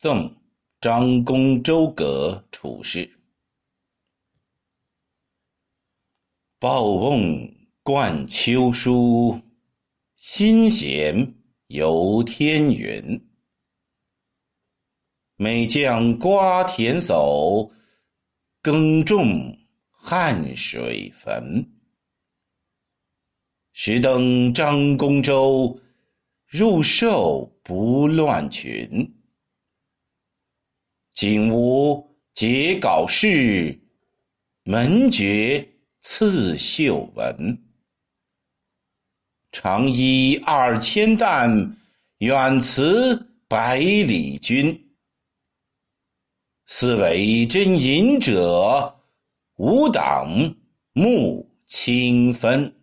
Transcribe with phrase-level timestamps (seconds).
[0.00, 0.34] 赠
[0.80, 3.18] 张公周阁处士。
[6.58, 9.42] 抱瓮灌秋书，
[10.16, 11.34] 心弦
[11.66, 13.28] 游天云。
[15.36, 17.70] 每将瓜田叟，
[18.62, 19.58] 耕种
[19.90, 21.70] 汉水坟。
[23.72, 25.78] 时登张公周，
[26.46, 29.19] 入寿不乱群。
[31.12, 33.78] 景无节稿事，
[34.62, 35.68] 门绝
[36.00, 37.62] 刺绣文。
[39.52, 41.76] 长衣二千担，
[42.18, 44.90] 远辞百里军。
[46.66, 49.00] 斯为真隐者，
[49.56, 50.54] 吾党
[50.92, 52.79] 慕清分。